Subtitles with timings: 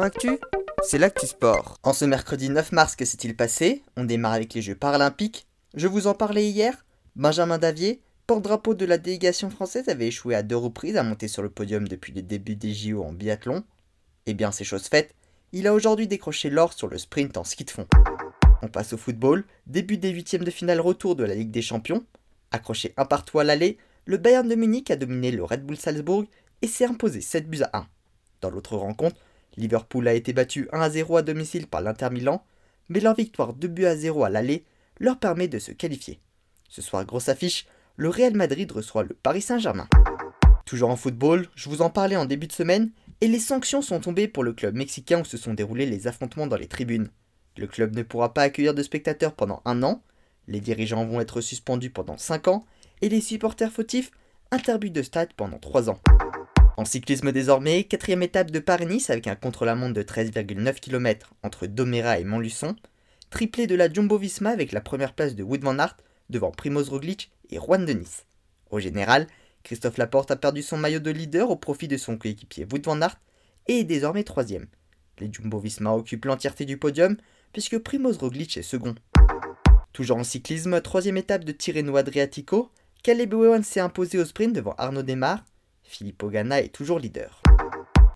[0.00, 0.38] Actu,
[0.82, 1.78] c'est l'actu sport.
[1.82, 3.82] En ce mercredi 9 mars, que s'est-il passé?
[3.98, 5.46] On démarre avec les Jeux paralympiques.
[5.74, 6.86] Je vous en parlais hier.
[7.14, 11.42] Benjamin Davier, porte-drapeau de la délégation française, avait échoué à deux reprises à monter sur
[11.42, 13.64] le podium depuis le début des JO en biathlon.
[14.24, 15.14] Eh bien, c'est chose faite.
[15.52, 17.86] Il a aujourd'hui décroché l'or sur le sprint en ski de fond.
[18.62, 19.44] On passe au football.
[19.66, 22.02] Début des huitièmes de finale retour de la Ligue des Champions.
[22.50, 26.24] Accroché un partout à l'aller, le Bayern de Munich a dominé le Red Bull Salzbourg
[26.62, 27.86] et s'est imposé 7 buts à 1.
[28.40, 29.16] Dans l'autre rencontre,
[29.56, 32.44] Liverpool a été battu 1 à 0 à domicile par l'Inter Milan,
[32.88, 34.64] mais leur victoire 2 buts à 0 à l'aller
[34.98, 36.20] leur permet de se qualifier.
[36.68, 39.88] Ce soir, grosse affiche, le Real Madrid reçoit le Paris Saint-Germain.
[40.64, 44.00] Toujours en football, je vous en parlais en début de semaine, et les sanctions sont
[44.00, 47.10] tombées pour le club mexicain où se sont déroulés les affrontements dans les tribunes.
[47.56, 50.02] Le club ne pourra pas accueillir de spectateurs pendant un an,
[50.48, 52.64] les dirigeants vont être suspendus pendant 5 ans,
[53.00, 54.10] et les supporters fautifs
[54.50, 56.00] interdits de stade pendant 3 ans.
[56.78, 62.18] En cyclisme désormais, quatrième étape de Paris-Nice avec un contre-la-montre de 13,9 km entre Doméra
[62.18, 62.76] et Montluçon,
[63.28, 65.96] triplé de la Jumbo-Visma avec la première place de Wood van Aert
[66.30, 68.24] devant Primoz Roglic et Juan de Nice.
[68.70, 69.26] Au général,
[69.64, 73.02] Christophe Laporte a perdu son maillot de leader au profit de son coéquipier Wood van
[73.02, 73.20] Aert
[73.68, 74.66] et est désormais troisième.
[75.18, 77.18] Les Jumbo-Visma occupent l'entièreté du podium
[77.52, 78.94] puisque Primoz Roglic est second.
[79.92, 82.70] Toujours en cyclisme, troisième étape de Tirreno Adriatico,
[83.02, 85.44] Caleb Ewan s'est imposé au sprint devant Arnaud Demar
[85.92, 87.42] Filippo Ganna est toujours leader.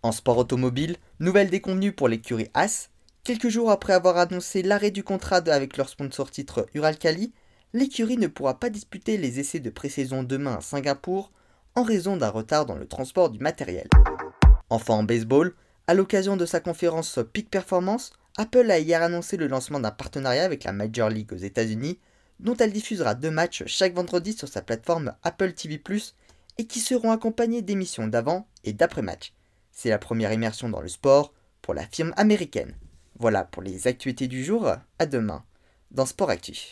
[0.03, 2.89] En sport automobile, nouvelle déconvenue pour l'écurie As.
[3.23, 7.35] Quelques jours après avoir annoncé l'arrêt du contrat avec leur sponsor titre Uralkali,
[7.75, 11.31] l'écurie ne pourra pas disputer les essais de pré-saison demain à Singapour
[11.75, 13.89] en raison d'un retard dans le transport du matériel.
[14.71, 15.55] Enfin en baseball,
[15.87, 20.45] à l'occasion de sa conférence Peak Performance, Apple a hier annoncé le lancement d'un partenariat
[20.45, 21.99] avec la Major League aux États-Unis,
[22.41, 25.77] dont elle diffusera deux matchs chaque vendredi sur sa plateforme Apple TV
[26.59, 29.33] et qui seront accompagnés d'émissions d'avant et d'après-match.
[29.73, 32.75] C'est la première immersion dans le sport pour la firme américaine.
[33.19, 35.45] Voilà pour les actualités du jour, à demain
[35.91, 36.65] dans Sport Actif.